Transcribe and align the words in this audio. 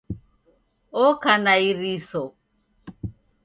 Oka 1.05 1.33
na 1.43 1.53
iriso 1.69 2.21